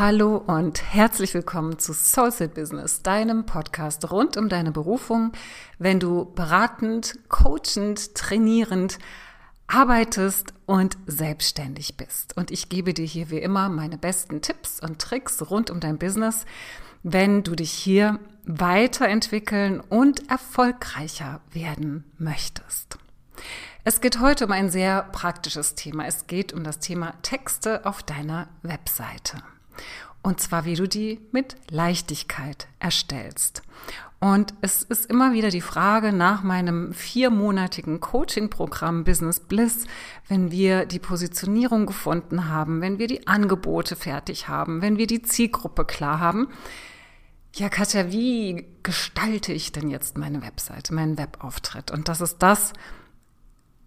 [0.00, 5.32] Hallo und herzlich willkommen zu Soulset Business, deinem Podcast rund um deine Berufung,
[5.78, 8.98] wenn du beratend, coachend, trainierend
[9.66, 12.34] arbeitest und selbstständig bist.
[12.34, 15.98] Und ich gebe dir hier wie immer meine besten Tipps und Tricks rund um dein
[15.98, 16.46] Business,
[17.02, 22.96] wenn du dich hier weiterentwickeln und erfolgreicher werden möchtest.
[23.84, 26.06] Es geht heute um ein sehr praktisches Thema.
[26.06, 29.42] Es geht um das Thema Texte auf deiner Webseite.
[30.22, 33.62] Und zwar, wie du die mit Leichtigkeit erstellst.
[34.20, 39.86] Und es ist immer wieder die Frage nach meinem viermonatigen Coaching-Programm Business Bliss,
[40.28, 45.22] wenn wir die Positionierung gefunden haben, wenn wir die Angebote fertig haben, wenn wir die
[45.22, 46.48] Zielgruppe klar haben.
[47.54, 51.90] Ja, Katja, wie gestalte ich denn jetzt meine Webseite, meinen Webauftritt?
[51.90, 52.74] Und das ist das,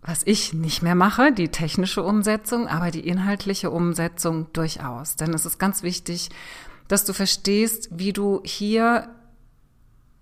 [0.05, 5.15] was ich nicht mehr mache, die technische Umsetzung, aber die inhaltliche Umsetzung durchaus.
[5.15, 6.29] Denn es ist ganz wichtig,
[6.87, 9.09] dass du verstehst, wie du hier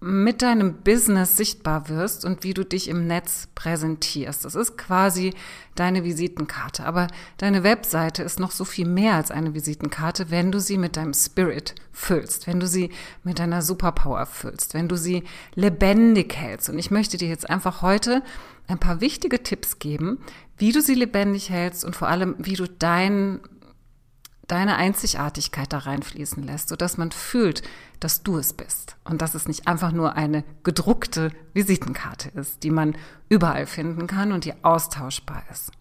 [0.04, 4.44] mit deinem Business sichtbar wirst und wie du dich im Netz präsentierst.
[4.44, 5.36] Das ist quasi
[5.76, 6.86] deine Visitenkarte.
[6.86, 7.06] Aber
[7.38, 11.14] deine Webseite ist noch so viel mehr als eine Visitenkarte, wenn du sie mit deinem
[11.14, 12.90] Spirit füllst, wenn du sie
[13.24, 16.70] mit deiner Superpower füllst, wenn du sie lebendig hältst.
[16.70, 18.24] Und ich möchte dir jetzt einfach heute
[18.68, 20.18] ein paar wichtige Tipps geben,
[20.58, 23.40] wie du sie lebendig hältst und vor allem, wie du dein
[24.52, 27.64] deine Einzigartigkeit da reinfließen lässt, sodass man fühlt,
[28.00, 32.72] dass du es bist und dass es nicht einfach nur eine gedruckte Visitenkarte ist, die
[32.72, 32.96] man
[33.30, 35.72] überall finden kann und die austauschbar ist.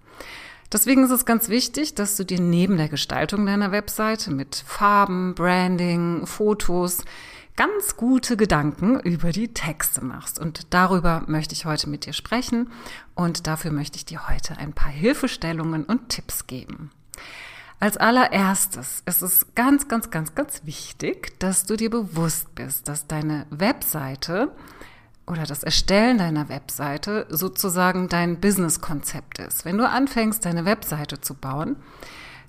[0.72, 5.34] Deswegen ist es ganz wichtig, dass du dir neben der Gestaltung deiner Webseite mit Farben,
[5.34, 7.04] Branding, Fotos
[7.56, 10.38] ganz gute Gedanken über die Texte machst.
[10.38, 12.70] Und darüber möchte ich heute mit dir sprechen
[13.16, 16.92] und dafür möchte ich dir heute ein paar Hilfestellungen und Tipps geben.
[17.80, 23.06] Als allererstes ist es ganz, ganz, ganz, ganz wichtig, dass du dir bewusst bist, dass
[23.06, 24.52] deine Webseite
[25.26, 29.64] oder das Erstellen deiner Webseite sozusagen dein Businesskonzept ist.
[29.64, 31.76] Wenn du anfängst, deine Webseite zu bauen,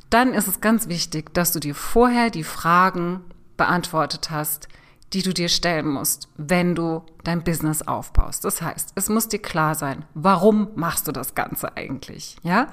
[0.10, 3.22] dann ist es ganz wichtig, dass du dir vorher die Fragen
[3.56, 4.68] beantwortet hast,
[5.14, 8.44] die du dir stellen musst, wenn du dein Business aufbaust.
[8.44, 12.36] Das heißt, es muss dir klar sein, warum machst du das Ganze eigentlich?
[12.44, 12.68] Ja?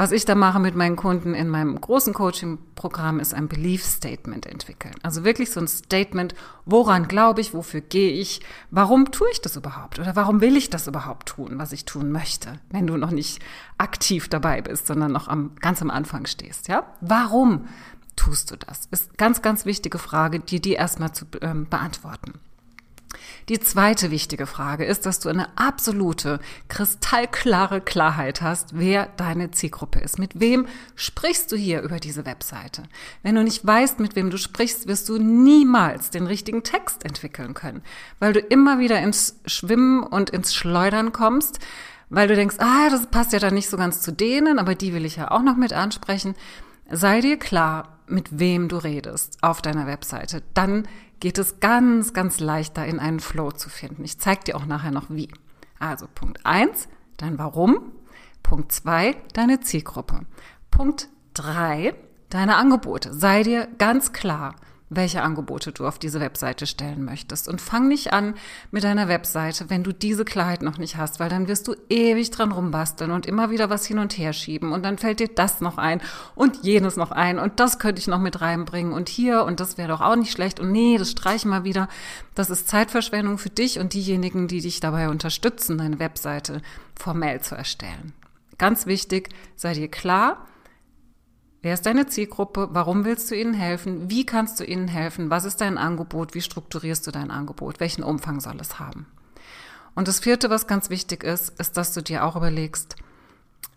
[0.00, 4.46] Was ich da mache mit meinen Kunden in meinem großen Coaching-Programm ist ein Belief Statement
[4.46, 4.94] entwickeln.
[5.02, 9.56] Also wirklich so ein Statement, woran glaube ich, wofür gehe ich, warum tue ich das
[9.56, 13.10] überhaupt oder warum will ich das überhaupt tun, was ich tun möchte, wenn du noch
[13.10, 13.42] nicht
[13.76, 16.84] aktiv dabei bist, sondern noch am, ganz am Anfang stehst, ja?
[17.00, 17.66] Warum
[18.14, 18.86] tust du das?
[18.92, 22.34] Ist ganz, ganz wichtige Frage, die die erstmal zu ähm, beantworten.
[23.48, 30.00] Die zweite wichtige Frage ist, dass du eine absolute, kristallklare Klarheit hast, wer deine Zielgruppe
[30.00, 30.18] ist.
[30.18, 30.66] Mit wem
[30.96, 32.82] sprichst du hier über diese Webseite?
[33.22, 37.54] Wenn du nicht weißt, mit wem du sprichst, wirst du niemals den richtigen Text entwickeln
[37.54, 37.82] können,
[38.18, 41.58] weil du immer wieder ins Schwimmen und ins Schleudern kommst,
[42.10, 44.94] weil du denkst, ah, das passt ja dann nicht so ganz zu denen, aber die
[44.94, 46.34] will ich ja auch noch mit ansprechen.
[46.90, 50.42] Sei dir klar, mit wem du redest auf deiner Webseite.
[50.54, 50.88] Dann
[51.20, 54.04] geht es ganz, ganz leicht, da in einen Flow zu finden.
[54.04, 55.28] Ich zeige dir auch nachher noch wie.
[55.78, 57.92] Also Punkt eins, dein Warum.
[58.42, 60.20] Punkt zwei, deine Zielgruppe.
[60.70, 61.94] Punkt drei,
[62.30, 63.12] deine Angebote.
[63.12, 64.54] Sei dir ganz klar,
[64.90, 67.48] welche Angebote du auf diese Webseite stellen möchtest.
[67.48, 68.34] Und fang nicht an
[68.70, 72.30] mit deiner Webseite, wenn du diese Klarheit noch nicht hast, weil dann wirst du ewig
[72.30, 75.60] dran rumbasteln und immer wieder was hin und her schieben und dann fällt dir das
[75.60, 76.00] noch ein
[76.34, 79.78] und jenes noch ein und das könnte ich noch mit reinbringen und hier und das
[79.78, 81.88] wäre doch auch nicht schlecht und nee, das streichen wir wieder.
[82.34, 86.62] Das ist Zeitverschwendung für dich und diejenigen, die dich dabei unterstützen, deine Webseite
[86.94, 88.12] formell zu erstellen.
[88.58, 90.46] Ganz wichtig, sei dir klar,
[91.60, 92.68] Wer ist deine Zielgruppe?
[92.72, 94.08] Warum willst du ihnen helfen?
[94.08, 95.28] Wie kannst du ihnen helfen?
[95.30, 96.34] Was ist dein Angebot?
[96.34, 97.80] Wie strukturierst du dein Angebot?
[97.80, 99.06] Welchen Umfang soll es haben?
[99.96, 102.94] Und das vierte, was ganz wichtig ist, ist, dass du dir auch überlegst,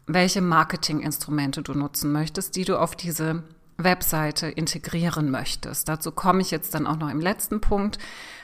[0.05, 3.43] welche Marketinginstrumente du nutzen möchtest, die du auf diese
[3.77, 5.89] Webseite integrieren möchtest.
[5.89, 7.97] Dazu komme ich jetzt dann auch noch im letzten Punkt.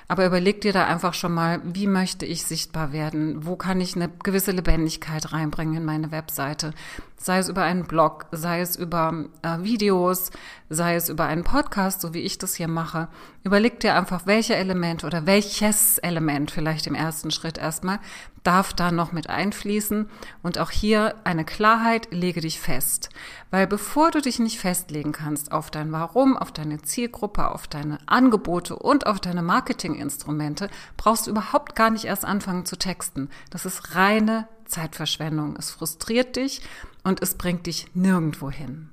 [0.09, 3.45] Aber überleg dir da einfach schon mal, wie möchte ich sichtbar werden?
[3.45, 6.73] Wo kann ich eine gewisse Lebendigkeit reinbringen in meine Webseite?
[7.19, 10.29] Sei es über einen Blog, sei es über äh, Videos,
[10.69, 13.07] sei es über einen Podcast, so wie ich das hier mache.
[13.43, 17.99] Überleg dir einfach, welche Elemente oder welches Element vielleicht im ersten Schritt erstmal
[18.47, 20.09] darf da noch mit einfließen.
[20.41, 23.09] Und auch hier eine Klarheit, lege dich fest.
[23.51, 27.97] Weil bevor du dich nicht festlegen kannst auf dein Warum, auf deine Zielgruppe, auf deine
[28.05, 33.29] Angebote und auf deine Marketinginstrumente, brauchst du überhaupt gar nicht erst anfangen zu texten.
[33.49, 35.55] Das ist reine Zeitverschwendung.
[35.57, 36.61] Es frustriert dich
[37.03, 38.89] und es bringt dich nirgendwo hin.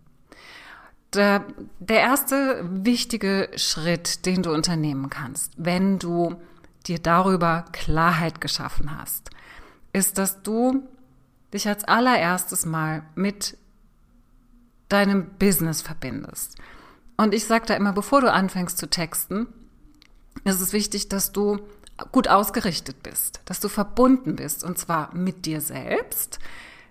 [1.14, 1.44] der,
[1.78, 6.36] der erste wichtige Schritt, den du unternehmen kannst, wenn du
[6.86, 9.30] dir darüber Klarheit geschaffen hast,
[9.92, 10.86] ist, dass du
[11.52, 13.56] dich als allererstes mal mit
[14.88, 16.56] deinem Business verbindest.
[17.16, 19.46] Und ich sage da immer, bevor du anfängst zu texten,
[20.44, 21.60] ist es wichtig, dass du
[22.12, 26.38] gut ausgerichtet bist, dass du verbunden bist und zwar mit dir selbst,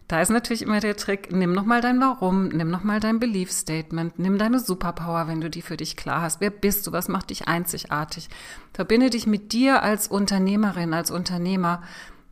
[0.07, 4.19] da ist natürlich immer der Trick, nimm nochmal dein Warum, nimm nochmal dein Belief Statement,
[4.19, 6.41] nimm deine Superpower, wenn du die für dich klar hast.
[6.41, 6.91] Wer bist du?
[6.91, 8.29] Was macht dich einzigartig?
[8.73, 11.81] Verbinde dich mit dir als Unternehmerin, als Unternehmer,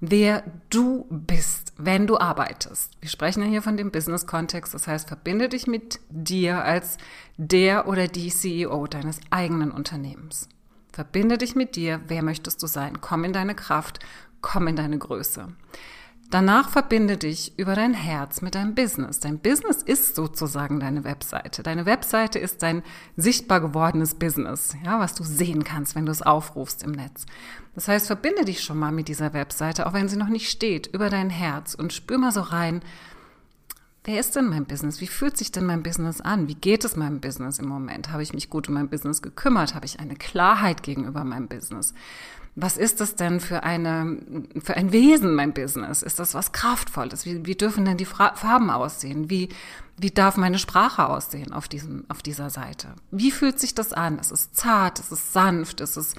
[0.02, 2.92] wer du bist, wenn du arbeitest.
[3.00, 6.98] Wir sprechen ja hier von dem Business-Kontext, das heißt, verbinde dich mit dir als
[7.38, 10.50] der oder die CEO deines eigenen Unternehmens.
[10.92, 13.00] Verbinde dich mit dir, wer möchtest du sein?
[13.00, 14.00] Komm in deine Kraft,
[14.42, 15.48] komm in deine Größe.
[16.32, 19.20] Danach verbinde dich über dein Herz mit deinem Business.
[19.20, 21.62] Dein Business ist sozusagen deine Webseite.
[21.62, 22.84] Deine Webseite ist dein
[23.18, 27.26] sichtbar gewordenes Business, ja, was du sehen kannst, wenn du es aufrufst im Netz.
[27.76, 30.88] Das heißt, verbinde dich schon mal mit dieser Webseite, auch wenn sie noch nicht steht,
[30.88, 32.82] über dein Herz und spür mal so rein,
[34.04, 35.00] Wer ist denn mein Business?
[35.00, 36.48] Wie fühlt sich denn mein Business an?
[36.48, 38.12] Wie geht es meinem Business im Moment?
[38.12, 39.76] Habe ich mich gut um mein Business gekümmert?
[39.76, 41.94] Habe ich eine Klarheit gegenüber meinem Business?
[42.56, 44.18] was ist das denn für eine,
[44.62, 46.04] für ein Wesen, mein Business?
[46.04, 47.26] Ist das was Kraftvolles?
[47.26, 49.30] Wie, wie dürfen denn die Farben aussehen?
[49.30, 49.50] Wie,
[49.98, 52.90] wie darf meine Sprache aussehen auf diesem, auf dieser Seite?
[53.10, 54.20] Wie fühlt sich das an?
[54.20, 56.18] Es ist zart, es ist sanft, es ist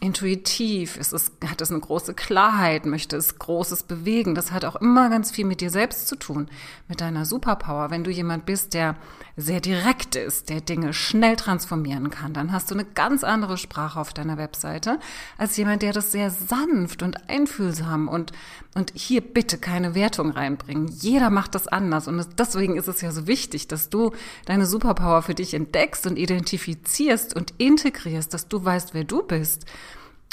[0.00, 4.34] intuitiv, ist es, hat es eine große Klarheit, möchte es Großes bewegen.
[4.34, 6.48] Das hat auch immer ganz viel mit dir selbst zu tun,
[6.88, 7.90] mit deiner Superpower.
[7.90, 8.96] Wenn du jemand bist, der
[9.36, 13.98] sehr direkt ist, der Dinge schnell transformieren kann, dann hast du eine ganz andere Sprache
[13.98, 15.00] auf deiner Webseite
[15.38, 18.32] als jemand, der das sehr sanft und einfühlsam und,
[18.74, 20.86] und hier bitte keine Wertung reinbringen.
[20.86, 24.12] Jeder macht das anders und deswegen ist es ja so wichtig, dass du
[24.44, 29.66] deine Superpower für dich entdeckst und identifizierst und integrierst, dass du weißt, wer du bist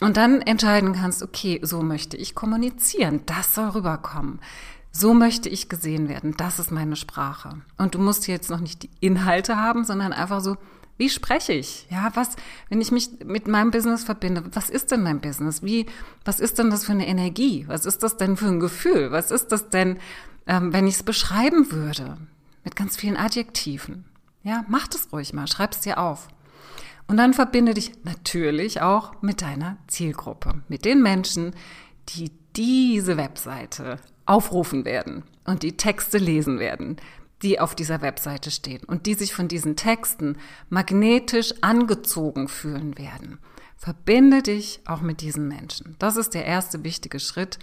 [0.01, 4.39] und dann entscheiden kannst, okay, so möchte ich kommunizieren, das soll rüberkommen.
[4.91, 7.61] So möchte ich gesehen werden, das ist meine Sprache.
[7.77, 10.57] Und du musst jetzt noch nicht die Inhalte haben, sondern einfach so,
[10.97, 11.87] wie spreche ich?
[11.89, 12.35] Ja, was,
[12.69, 15.63] wenn ich mich mit meinem Business verbinde, was ist denn mein Business?
[15.63, 15.85] Wie,
[16.25, 17.65] was ist denn das für eine Energie?
[17.67, 19.11] Was ist das denn für ein Gefühl?
[19.11, 19.97] Was ist das denn,
[20.45, 22.17] ähm, wenn ich es beschreiben würde?
[22.63, 24.05] Mit ganz vielen Adjektiven.
[24.43, 26.27] Ja, mach das ruhig mal, schreib es dir auf.
[27.11, 31.53] Und dann verbinde dich natürlich auch mit deiner Zielgruppe, mit den Menschen,
[32.07, 36.95] die diese Webseite aufrufen werden und die Texte lesen werden,
[37.41, 40.37] die auf dieser Webseite stehen und die sich von diesen Texten
[40.69, 43.39] magnetisch angezogen fühlen werden.
[43.75, 45.97] Verbinde dich auch mit diesen Menschen.
[45.99, 47.59] Das ist der erste wichtige Schritt.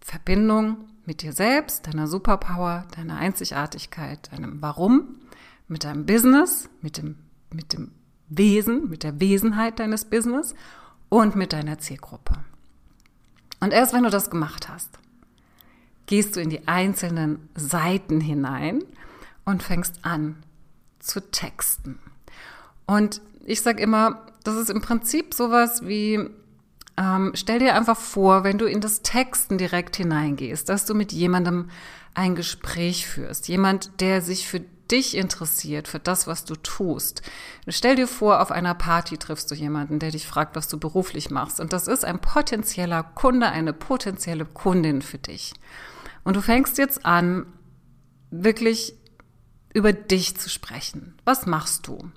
[0.00, 5.16] Verbindung mit dir selbst, deiner Superpower, deiner Einzigartigkeit, deinem Warum,
[5.66, 7.16] mit deinem Business, mit dem,
[7.50, 7.90] mit dem
[8.38, 10.54] Wesen, mit der Wesenheit deines Business
[11.08, 12.36] und mit deiner Zielgruppe.
[13.60, 14.98] Und erst wenn du das gemacht hast,
[16.06, 18.82] gehst du in die einzelnen Seiten hinein
[19.44, 20.42] und fängst an
[20.98, 21.98] zu texten.
[22.86, 26.28] Und ich sage immer, das ist im Prinzip sowas wie,
[26.96, 31.12] ähm, stell dir einfach vor, wenn du in das Texten direkt hineingehst, dass du mit
[31.12, 31.70] jemandem
[32.14, 33.48] ein Gespräch führst.
[33.48, 37.22] Jemand, der sich für dich interessiert, für das, was du tust.
[37.68, 41.30] Stell dir vor, auf einer Party triffst du jemanden, der dich fragt, was du beruflich
[41.30, 41.60] machst.
[41.60, 45.54] Und das ist ein potenzieller Kunde, eine potenzielle Kundin für dich.
[46.24, 47.46] Und du fängst jetzt an,
[48.30, 48.94] wirklich
[49.72, 51.14] über dich zu sprechen.
[51.24, 52.10] Was machst du?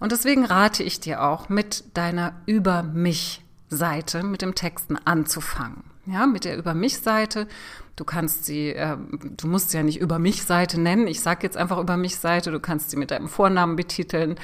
[0.00, 5.84] Und deswegen rate ich dir auch, mit deiner Über mich Seite, mit dem Texten anzufangen.
[6.06, 7.48] Ja, mit der Über mich Seite
[7.96, 8.98] Du kannst sie, äh,
[9.38, 11.06] du musst sie ja nicht über mich Seite nennen.
[11.06, 12.50] Ich sage jetzt einfach über mich Seite.
[12.50, 14.36] Du kannst sie mit deinem Vornamen betiteln.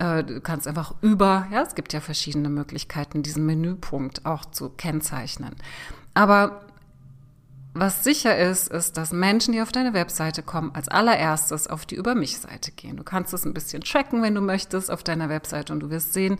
[0.00, 4.70] Äh, du kannst einfach über, ja, es gibt ja verschiedene Möglichkeiten, diesen Menüpunkt auch zu
[4.70, 5.54] kennzeichnen.
[6.14, 6.65] Aber
[7.78, 11.96] was sicher ist, ist, dass Menschen, die auf deine Webseite kommen, als allererstes auf die
[11.96, 12.96] Über mich-Seite gehen.
[12.96, 16.12] Du kannst es ein bisschen tracken, wenn du möchtest, auf deiner Webseite und du wirst
[16.12, 16.38] sehen,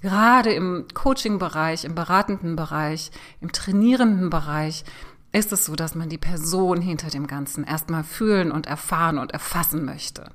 [0.00, 4.84] gerade im Coaching-Bereich, im beratenden Bereich, im trainierenden Bereich,
[5.30, 9.32] ist es so, dass man die Person hinter dem Ganzen erstmal fühlen und erfahren und
[9.32, 10.30] erfassen möchte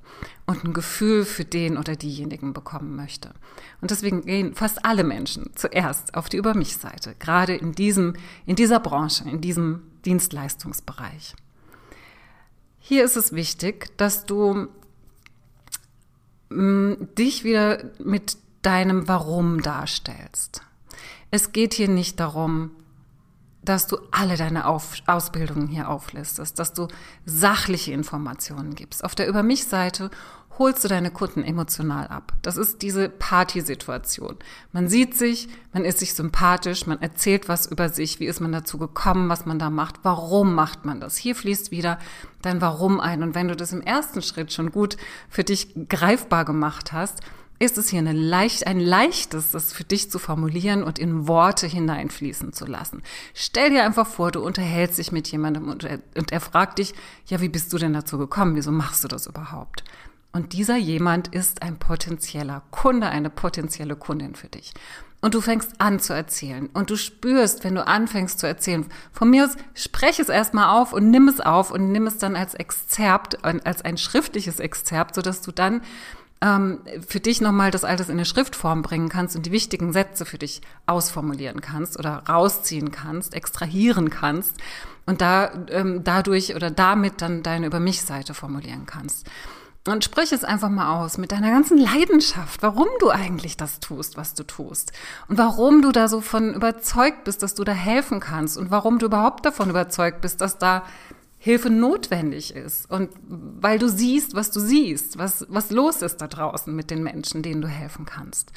[0.46, 3.32] und ein Gefühl für den oder diejenigen bekommen möchte.
[3.82, 8.14] Und deswegen gehen fast alle Menschen zuerst auf die Über mich Seite, gerade in diesem,
[8.46, 11.36] in dieser Branche, in diesem Dienstleistungsbereich.
[12.80, 14.68] Hier ist es wichtig, dass du
[16.50, 20.62] mm, dich wieder mit deinem Warum darstellst.
[21.32, 22.72] Es geht hier nicht darum,
[23.64, 26.88] dass du alle deine Auf Ausbildungen hier auflistest, dass du
[27.26, 29.04] sachliche Informationen gibst.
[29.04, 30.12] Auf der Über mich Seite
[30.58, 32.34] holst du deine Kunden emotional ab.
[32.42, 34.38] Das ist diese Partysituation.
[34.72, 38.52] Man sieht sich, man ist sich sympathisch, man erzählt was über sich, wie ist man
[38.52, 41.18] dazu gekommen, was man da macht, warum macht man das.
[41.18, 42.00] Hier fließt wieder
[42.42, 43.24] dein Warum ein.
[43.24, 44.98] Und wenn du das im ersten Schritt schon gut
[45.30, 47.22] für dich greifbar gemacht hast,
[47.60, 51.66] ist es hier eine leicht, ein leichtes, das für dich zu formulieren und in Worte
[51.66, 53.02] hineinfließen zu lassen.
[53.34, 56.94] Stell dir einfach vor, du unterhältst dich mit jemandem und er, und er fragt dich,
[57.28, 58.56] ja, wie bist du denn dazu gekommen?
[58.56, 59.84] Wieso machst du das überhaupt?
[60.34, 64.74] Und dieser jemand ist ein potenzieller Kunde, eine potenzielle Kundin für dich.
[65.22, 66.70] Und du fängst an zu erzählen.
[66.74, 70.92] Und du spürst, wenn du anfängst zu erzählen, von mir aus sprech es erstmal auf
[70.92, 75.42] und nimm es auf und nimm es dann als Exzerpt, als ein schriftliches Exzerpt, sodass
[75.42, 75.82] du dann
[76.42, 80.26] ähm, für dich nochmal das alles in eine Schriftform bringen kannst und die wichtigen Sätze
[80.26, 84.58] für dich ausformulieren kannst oder rausziehen kannst, extrahieren kannst
[85.06, 89.28] und da ähm, dadurch oder damit dann deine Über mich-Seite formulieren kannst.
[89.86, 94.16] Und sprich es einfach mal aus mit deiner ganzen Leidenschaft, warum du eigentlich das tust,
[94.16, 94.94] was du tust.
[95.28, 98.58] Und warum du da so von überzeugt bist, dass du da helfen kannst.
[98.58, 100.84] Und warum du überhaupt davon überzeugt bist, dass da
[101.38, 102.90] Hilfe notwendig ist.
[102.90, 107.04] Und weil du siehst, was du siehst, was, was los ist da draußen mit den
[107.04, 108.54] Menschen, denen du helfen kannst.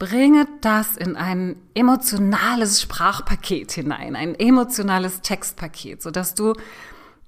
[0.00, 6.54] Bringe das in ein emotionales Sprachpaket hinein, ein emotionales Textpaket, sodass du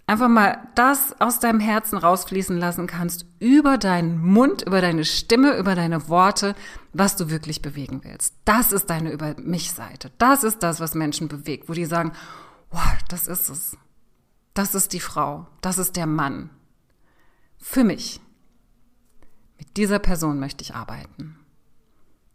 [0.09, 5.57] einfach mal das aus deinem Herzen rausfließen lassen kannst über deinen Mund, über deine Stimme,
[5.57, 6.57] über deine Worte,
[6.93, 8.35] was du wirklich bewegen willst.
[8.45, 10.11] Das ist deine Über mich-Seite.
[10.19, 12.13] Das ist das, was Menschen bewegt, wo die sagen,
[12.71, 13.77] wow, das ist es.
[14.55, 16.51] Das ist die Frau, das ist der Mann.
[17.59, 18.21] Für mich.
[19.59, 21.37] Mit dieser Person möchte ich arbeiten.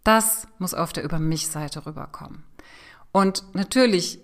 [0.03, 2.44] Das muss auf der Über mich Seite rüberkommen.
[3.12, 4.20] Und natürlich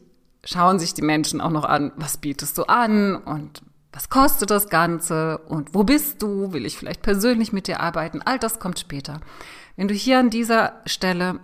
[0.50, 4.70] schauen sich die Menschen auch noch an, was bietest du an und was kostet das
[4.70, 6.54] Ganze und wo bist du?
[6.54, 8.22] Will ich vielleicht persönlich mit dir arbeiten?
[8.24, 9.20] All das kommt später.
[9.76, 11.40] Wenn du hier an dieser Stelle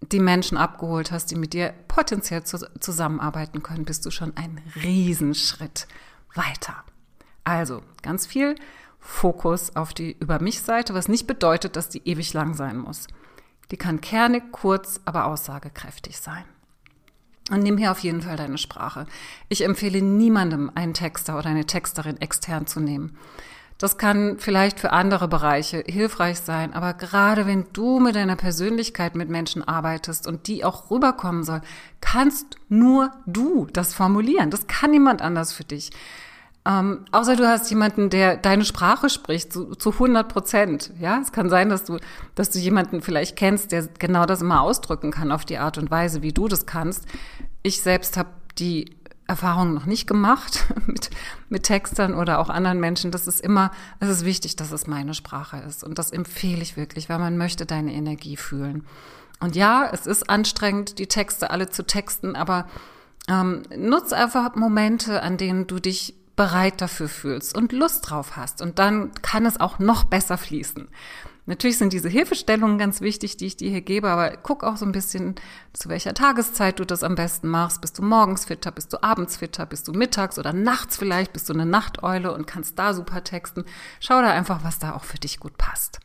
[0.00, 4.60] die Menschen abgeholt hast, die mit dir potenziell zu, zusammenarbeiten können, bist du schon einen
[4.82, 5.86] Riesenschritt
[6.34, 6.84] weiter.
[7.44, 8.56] Also ganz viel
[8.98, 13.06] Fokus auf die Über mich-Seite, was nicht bedeutet, dass die ewig lang sein muss.
[13.70, 16.44] Die kann kernig, kurz, aber aussagekräftig sein.
[17.50, 19.06] Und nimm hier auf jeden Fall deine Sprache.
[19.48, 23.16] Ich empfehle niemandem, einen Texter oder eine Texterin extern zu nehmen.
[23.78, 29.14] Das kann vielleicht für andere Bereiche hilfreich sein, aber gerade wenn du mit deiner Persönlichkeit
[29.14, 31.60] mit Menschen arbeitest und die auch rüberkommen soll,
[32.00, 34.50] kannst nur du das formulieren.
[34.50, 35.92] Das kann niemand anders für dich.
[36.66, 40.92] Ähm, außer du hast jemanden, der deine Sprache spricht zu, zu 100 Prozent.
[41.00, 41.98] Ja, es kann sein, dass du,
[42.34, 45.90] dass du jemanden vielleicht kennst, der genau das immer ausdrücken kann auf die Art und
[45.90, 47.06] Weise, wie du das kannst.
[47.62, 48.98] Ich selbst habe die
[49.28, 51.10] Erfahrungen noch nicht gemacht mit,
[51.48, 53.12] mit Textern oder auch anderen Menschen.
[53.12, 55.84] Das ist immer, es ist wichtig, dass es meine Sprache ist.
[55.84, 58.84] Und das empfehle ich wirklich, weil man möchte deine Energie fühlen.
[59.38, 62.66] Und ja, es ist anstrengend, die Texte alle zu texten, aber
[63.28, 68.62] ähm, nutz einfach Momente, an denen du dich bereit dafür fühlst und Lust drauf hast.
[68.62, 70.88] Und dann kann es auch noch besser fließen.
[71.46, 74.84] Natürlich sind diese Hilfestellungen ganz wichtig, die ich dir hier gebe, aber guck auch so
[74.84, 75.34] ein bisschen,
[75.72, 77.80] zu welcher Tageszeit du das am besten machst.
[77.80, 81.48] Bist du morgens fitter, bist du abends fitter, bist du mittags oder nachts vielleicht, bist
[81.48, 83.64] du eine Nachteule und kannst da super texten.
[83.98, 85.98] Schau da einfach, was da auch für dich gut passt.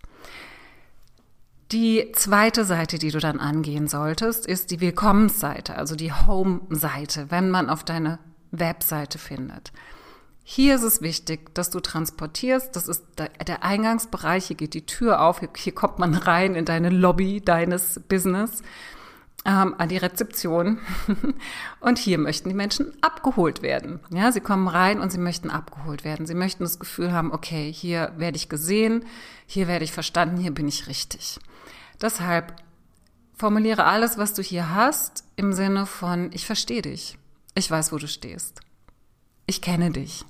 [1.71, 7.51] Die zweite Seite, die du dann angehen solltest, ist die Willkommensseite, also die Home-Seite, wenn
[7.51, 8.17] man auf deine
[8.51, 9.71] Webseite findet.
[10.43, 12.75] Hier ist es wichtig, dass du transportierst.
[12.75, 14.47] Das ist der Eingangsbereich.
[14.47, 15.41] Hier geht die Tür auf.
[15.55, 18.62] Hier kommt man rein in deine Lobby deines Business,
[19.45, 20.79] ähm, an die Rezeption.
[21.79, 24.01] und hier möchten die Menschen abgeholt werden.
[24.12, 26.25] Ja, sie kommen rein und sie möchten abgeholt werden.
[26.25, 29.05] Sie möchten das Gefühl haben, okay, hier werde ich gesehen,
[29.45, 31.39] hier werde ich verstanden, hier bin ich richtig.
[32.01, 32.53] Deshalb
[33.33, 37.17] formuliere alles, was du hier hast, im Sinne von, ich verstehe dich.
[37.55, 38.59] Ich weiß, wo du stehst.
[39.45, 40.25] Ich kenne dich.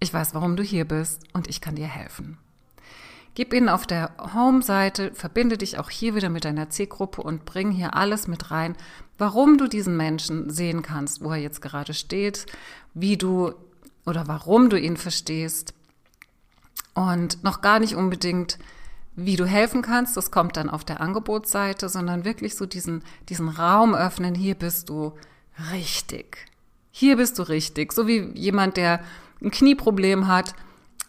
[0.00, 2.38] Ich weiß, warum du hier bist und ich kann dir helfen.
[3.34, 7.70] Gib ihnen auf der Home-Seite, verbinde dich auch hier wieder mit deiner C-Gruppe und bring
[7.70, 8.76] hier alles mit rein,
[9.18, 12.46] warum du diesen Menschen sehen kannst, wo er jetzt gerade steht,
[12.94, 13.52] wie du
[14.06, 15.74] oder warum du ihn verstehst
[16.94, 18.58] und noch gar nicht unbedingt,
[19.16, 23.48] wie du helfen kannst, das kommt dann auf der Angebotsseite, sondern wirklich so diesen, diesen
[23.48, 25.12] Raum öffnen, hier bist du
[25.72, 26.48] richtig.
[26.90, 27.92] Hier bist du richtig.
[27.92, 29.00] So wie jemand, der
[29.42, 30.54] ein Knieproblem hat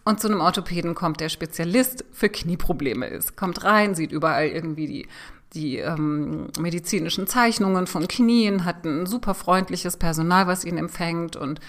[0.03, 3.35] und zu einem Orthopäden kommt, der Spezialist für Knieprobleme ist.
[3.35, 5.07] Kommt rein, sieht überall irgendwie die,
[5.53, 11.59] die ähm, medizinischen Zeichnungen von Knien, hat ein super freundliches Personal, was ihn empfängt und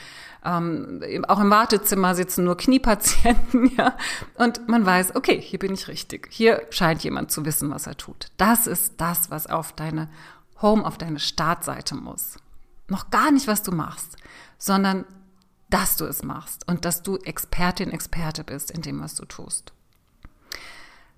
[0.45, 3.97] ähm, auch im Wartezimmer sitzen nur Kniepatienten, ja.
[4.35, 6.29] Und man weiß, okay, hier bin ich richtig.
[6.31, 8.27] Hier scheint jemand zu wissen, was er tut.
[8.39, 10.09] Das ist das, was auf deine
[10.61, 12.39] Home, auf deine Startseite muss.
[12.89, 14.17] Noch gar nicht, was du machst,
[14.59, 15.05] sondern
[15.73, 19.73] dass du es machst und dass du Expertin, Experte bist in dem, was du tust.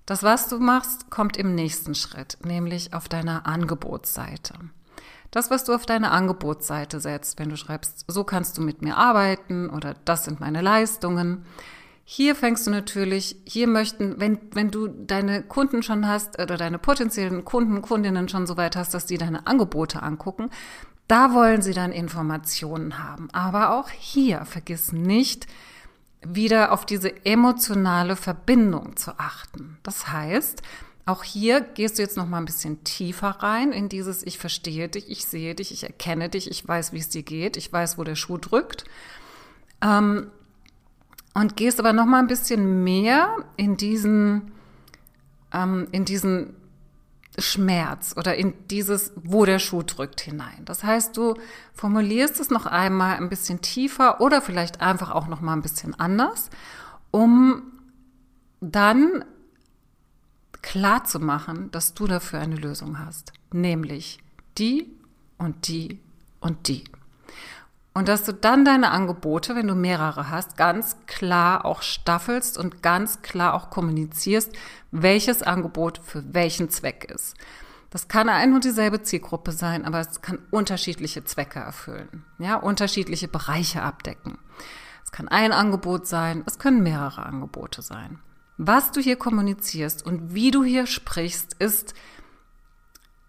[0.05, 4.53] Das, was du machst, kommt im nächsten Schritt, nämlich auf deiner Angebotsseite.
[5.31, 8.95] Das, was du auf deine Angebotsseite setzt, wenn du schreibst, so kannst du mit mir
[8.95, 11.45] arbeiten oder das sind meine Leistungen.
[12.05, 16.77] Hier fängst du natürlich, hier möchten, wenn, wenn du deine Kunden schon hast oder deine
[16.77, 20.51] potenziellen Kunden, Kundinnen schon so weit hast, dass die deine Angebote angucken,
[21.07, 23.29] da wollen sie dann Informationen haben.
[23.31, 25.47] Aber auch hier vergiss nicht,
[26.21, 29.77] wieder auf diese emotionale Verbindung zu achten.
[29.83, 30.63] Das heißt,
[31.05, 34.89] auch hier gehst du jetzt noch mal ein bisschen tiefer rein in dieses ich verstehe
[34.89, 37.99] dich, ich sehe dich, ich erkenne dich, ich weiß, wie es dir geht, ich weiß,
[37.99, 38.85] wo der Schuh drückt.
[39.81, 40.31] Ähm,
[41.35, 44.53] und gehst aber noch mal ein bisschen mehr in diesen
[45.53, 46.55] ähm, in diesen
[47.37, 50.63] Schmerz oder in dieses, wo der Schuh drückt hinein.
[50.65, 51.35] Das heißt, du
[51.73, 55.93] formulierst es noch einmal ein bisschen tiefer oder vielleicht einfach auch noch mal ein bisschen
[55.99, 56.49] anders,
[57.11, 57.63] um
[58.61, 59.25] dann
[60.61, 64.19] klar zu machen, dass du dafür eine Lösung hast, nämlich
[64.57, 64.91] die
[65.37, 65.99] und die
[66.39, 66.85] und die.
[67.95, 72.83] Und dass du dann deine Angebote, wenn du mehrere hast, ganz klar auch staffelst und
[72.83, 74.51] ganz klar auch kommunizierst,
[74.91, 77.35] welches Angebot für welchen Zweck ist.
[77.91, 83.29] Das kann ein und dieselbe Zielgruppe sein, aber es kann unterschiedliche Zwecke erfüllen, ja, unterschiedliche
[83.29, 84.37] Bereiche abdecken.
[85.05, 88.19] Es kann ein Angebot sein, es können mehrere Angebote sein.
[88.57, 91.93] Was du hier kommunizierst und wie du hier sprichst, ist,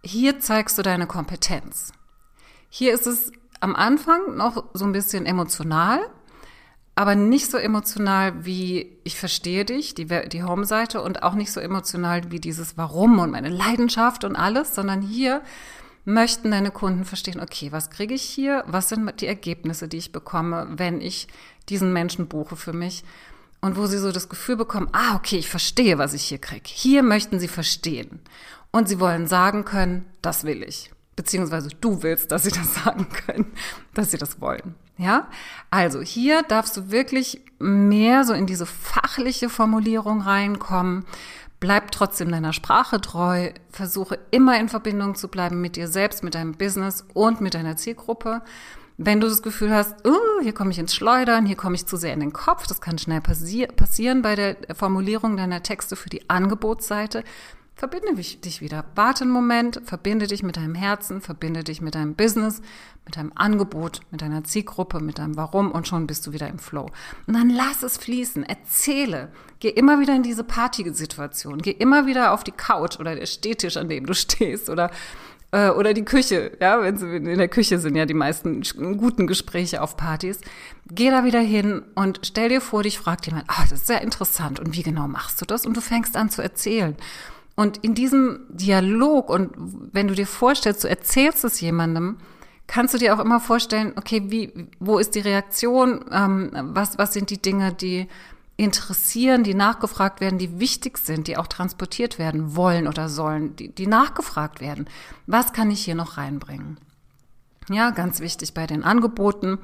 [0.03, 1.93] hier zeigst du deine Kompetenz.
[2.69, 6.01] Hier ist es am Anfang noch so ein bisschen emotional,
[6.95, 11.61] aber nicht so emotional wie ich verstehe dich, die, die Home-Seite und auch nicht so
[11.61, 15.43] emotional wie dieses Warum und meine Leidenschaft und alles, sondern hier
[16.07, 18.65] möchten deine Kunden verstehen, okay, was kriege ich hier?
[18.67, 21.29] Was sind die Ergebnisse, die ich bekomme, wenn ich
[21.69, 23.05] diesen Menschen buche für mich?
[23.61, 26.63] Und wo sie so das Gefühl bekommen, ah, okay, ich verstehe, was ich hier kriege.
[26.67, 28.21] Hier möchten sie verstehen.
[28.71, 33.09] Und sie wollen sagen können, das will ich beziehungsweise du willst, dass sie das sagen
[33.09, 33.53] können,
[33.95, 34.75] dass sie das wollen.
[34.99, 35.29] Ja,
[35.71, 41.05] also hier darfst du wirklich mehr so in diese fachliche Formulierung reinkommen.
[41.59, 43.51] Bleib trotzdem deiner Sprache treu.
[43.71, 47.77] Versuche immer in Verbindung zu bleiben mit dir selbst, mit deinem Business und mit deiner
[47.77, 48.43] Zielgruppe.
[48.99, 51.99] Wenn du das Gefühl hast, uh, hier komme ich ins Schleudern, hier komme ich zu
[51.99, 56.09] sehr in den Kopf, das kann schnell passi passieren bei der Formulierung deiner Texte für
[56.09, 57.23] die Angebotsseite,
[57.79, 58.87] Verbinde dich wieder.
[58.95, 62.63] Warte einen Moment, verbinde dich mit deinem Herzen, verbinde dich mit deinem Business,
[63.05, 66.59] mit deinem Angebot, mit deiner Zielgruppe, mit deinem Warum und schon bist du wieder im
[66.59, 66.87] Flow.
[67.27, 69.31] Und dann lass es fließen, erzähle.
[69.61, 73.77] Geh immer wieder in diese Partysituation, geh immer wieder auf die Couch oder der Stehtisch,
[73.77, 74.91] an dem du stehst oder
[75.53, 78.63] äh, oder die Küche, ja, wenn sie in der Küche sind ja die meisten
[78.97, 80.41] guten Gespräche auf Partys.
[80.89, 84.01] Geh da wieder hin und stell dir vor, dich fragt jemand, ah, das ist sehr
[84.01, 85.67] interessant und wie genau machst du das?
[85.67, 86.97] Und du fängst an zu erzählen.
[87.57, 89.51] Und in diesem Dialog und
[89.93, 92.19] wenn du dir vorstellst, du erzählst es jemandem,
[92.67, 96.05] kannst du dir auch immer vorstellen, okay, wie, wo ist die Reaktion?
[96.13, 98.09] Ähm, was, was sind die Dinge, die
[98.59, 103.75] interessieren, die nachgefragt werden, die wichtig sind, die auch transportiert werden wollen oder sollen, die,
[103.75, 104.87] die nachgefragt werden?
[105.27, 106.79] Was kann ich hier noch reinbringen?
[107.71, 109.59] Ja, ganz wichtig bei den Angeboten.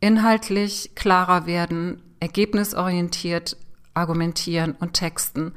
[0.00, 3.56] Inhaltlich klarer werden, ergebnisorientiert
[3.94, 5.52] argumentieren und texten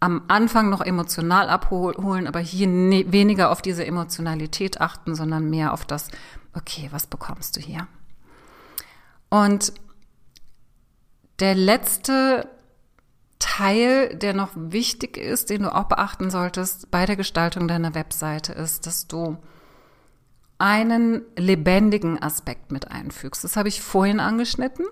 [0.00, 5.72] am Anfang noch emotional abholen, aber hier ne weniger auf diese Emotionalität achten, sondern mehr
[5.72, 6.08] auf das,
[6.54, 7.86] okay, was bekommst du hier?
[9.30, 9.72] Und
[11.40, 12.48] der letzte
[13.38, 18.52] Teil, der noch wichtig ist, den du auch beachten solltest bei der Gestaltung deiner Webseite,
[18.52, 19.36] ist, dass du
[20.58, 23.44] einen lebendigen Aspekt mit einfügst.
[23.44, 24.86] Das habe ich vorhin angeschnitten,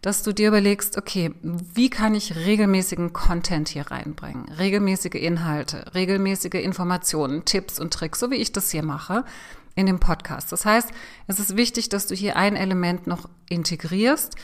[0.00, 4.48] dass du dir überlegst, okay, wie kann ich regelmäßigen Content hier reinbringen?
[4.58, 9.24] Regelmäßige Inhalte, regelmäßige Informationen, Tipps und Tricks, so wie ich das hier mache
[9.74, 10.52] in dem Podcast.
[10.52, 10.90] Das heißt,
[11.26, 14.36] es ist wichtig, dass du hier ein Element noch integrierst,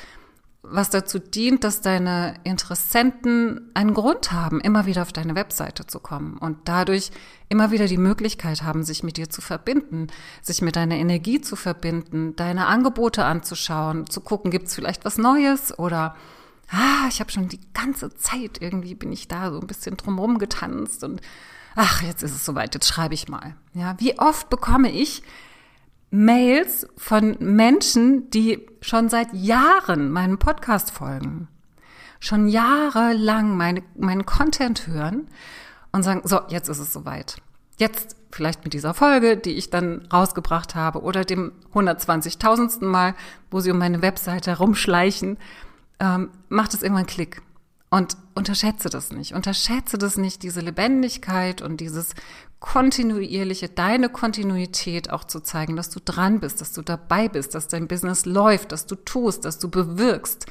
[0.67, 6.01] was dazu dient, dass deine Interessenten einen Grund haben, immer wieder auf deine Webseite zu
[6.01, 7.11] kommen und dadurch
[7.49, 10.07] immer wieder die Möglichkeit haben, sich mit dir zu verbinden,
[10.43, 15.19] sich mit deiner Energie zu verbinden, deine Angebote anzuschauen, zu gucken, gibt es vielleicht was
[15.19, 16.17] Neues oder
[16.71, 20.39] ah, ich habe schon die ganze Zeit irgendwie bin ich da so ein bisschen drumherum
[20.39, 21.21] getanzt und
[21.77, 23.55] ach, jetzt ist es soweit, jetzt schreibe ich mal.
[23.75, 25.23] Ja, wie oft bekomme ich
[26.11, 31.49] Mails von Menschen, die schon seit Jahren meinen Podcast folgen,
[32.21, 35.29] schon jahrelang meine, meinen Content hören
[35.93, 37.37] und sagen, so, jetzt ist es soweit.
[37.79, 42.85] Jetzt vielleicht mit dieser Folge, die ich dann rausgebracht habe oder dem 120.000.
[42.85, 43.15] Mal,
[43.51, 45.39] wo sie um meine Webseite herumschleichen,
[46.01, 47.43] ähm, macht es irgendwann Klick.
[47.91, 49.35] Und unterschätze das nicht.
[49.35, 52.15] Unterschätze das nicht, diese Lebendigkeit und dieses
[52.65, 57.69] kontinuierliche, deine Kontinuität auch zu zeigen, dass du dran bist, dass du dabei bist, dass
[57.69, 60.47] dein Business läuft, dass du tust, dass du bewirkst,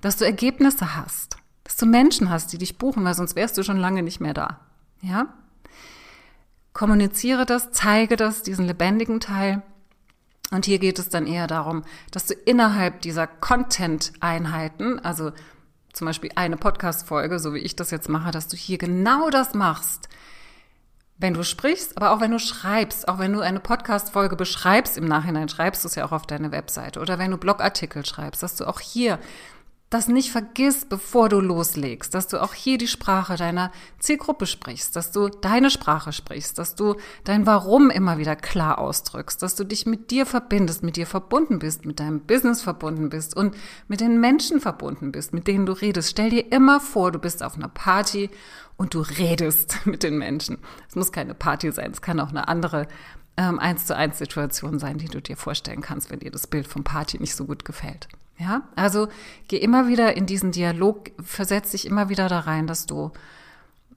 [0.00, 3.62] dass du Ergebnisse hast, dass du Menschen hast, die dich buchen, weil sonst wärst du
[3.62, 4.60] schon lange nicht mehr da.
[5.02, 5.34] Ja?
[6.72, 9.60] Kommuniziere das, zeige das, diesen lebendigen Teil.
[10.50, 15.32] Und hier geht es dann eher darum, dass du innerhalb dieser Content-Einheiten, also
[15.92, 19.52] zum Beispiel eine Podcast-Folge, so wie ich das jetzt mache, dass du hier genau das
[19.52, 20.08] machst.
[21.20, 25.06] Wenn du sprichst, aber auch wenn du schreibst, auch wenn du eine Podcast-Folge beschreibst im
[25.06, 28.54] Nachhinein, schreibst du es ja auch auf deine Webseite oder wenn du Blogartikel schreibst, dass
[28.54, 29.18] du auch hier
[29.90, 34.94] das nicht vergisst, bevor du loslegst, dass du auch hier die Sprache deiner Zielgruppe sprichst,
[34.94, 39.64] dass du deine Sprache sprichst, dass du dein Warum immer wieder klar ausdrückst, dass du
[39.64, 43.56] dich mit dir verbindest, mit dir verbunden bist, mit deinem Business verbunden bist und
[43.88, 46.10] mit den Menschen verbunden bist, mit denen du redest.
[46.10, 48.28] Stell dir immer vor, du bist auf einer Party
[48.76, 50.58] und du redest mit den Menschen.
[50.88, 52.88] Es muss keine Party sein, es kann auch eine andere
[53.38, 56.66] ähm, eins zu eins Situation sein, die du dir vorstellen kannst, wenn dir das Bild
[56.66, 58.08] vom Party nicht so gut gefällt.
[58.38, 59.08] Ja, also
[59.48, 63.10] geh immer wieder in diesen Dialog, versetz dich immer wieder da rein, dass du,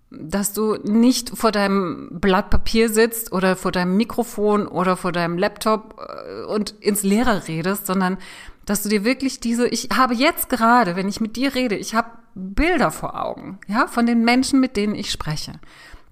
[0.10, 5.38] dass du nicht vor deinem Blatt Papier sitzt oder vor deinem Mikrofon oder vor deinem
[5.38, 8.17] Laptop äh, und ins Leere redest, sondern
[8.65, 11.93] dass du dir wirklich diese, ich habe jetzt gerade, wenn ich mit dir rede, ich
[11.93, 15.54] habe Bilder vor Augen, ja, von den Menschen, mit denen ich spreche.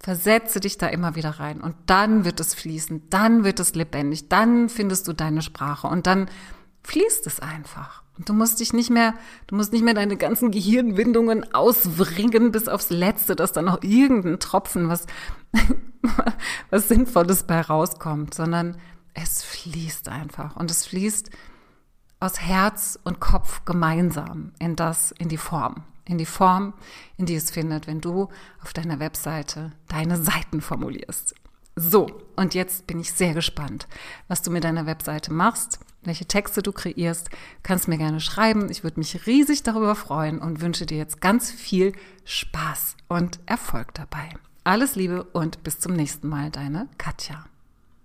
[0.02, 4.30] Versetze dich da immer wieder rein und dann wird es fließen, dann wird es lebendig,
[4.30, 6.30] dann findest du deine Sprache und dann
[6.84, 8.04] fließt es einfach.
[8.18, 9.14] Und du musst dich nicht mehr,
[9.48, 14.40] du musst nicht mehr deine ganzen Gehirnwindungen auswringen bis aufs Letzte, dass da noch irgendein
[14.40, 15.06] Tropfen was,
[16.70, 18.78] was Sinnvolles bei rauskommt, sondern
[19.14, 20.56] es fließt einfach.
[20.58, 21.30] Und es fließt
[22.20, 25.84] aus Herz und Kopf gemeinsam in das, in die Form.
[26.06, 26.74] In die Form,
[27.18, 28.30] in die es findet, wenn du
[28.62, 31.36] auf deiner Webseite deine Seiten formulierst.
[31.76, 33.88] So, und jetzt bin ich sehr gespannt,
[34.28, 37.30] was du mit deiner Webseite machst, welche Texte du kreierst.
[37.64, 38.70] Kannst mir gerne schreiben.
[38.70, 41.94] Ich würde mich riesig darüber freuen und wünsche dir jetzt ganz viel
[42.26, 44.30] Spaß und Erfolg dabei.
[44.64, 47.49] Alles Liebe und bis zum nächsten Mal, deine Katja.